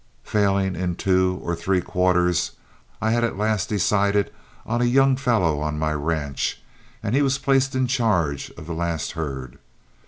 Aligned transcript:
Failing 0.23 0.75
in 0.75 0.95
two 0.95 1.39
or 1.43 1.55
three 1.55 1.79
quarters, 1.79 2.53
I 3.03 3.13
at 3.13 3.37
last 3.37 3.69
decided 3.69 4.33
on 4.65 4.81
a 4.81 4.85
young 4.85 5.15
fellow 5.15 5.59
on 5.59 5.77
my 5.77 5.93
ranch, 5.93 6.59
and 7.03 7.13
he 7.13 7.21
was 7.21 7.37
placed 7.37 7.75
in 7.75 7.85
charge 7.85 8.49
of 8.57 8.65
the 8.65 8.73
last 8.73 9.11
herd. 9.11 9.59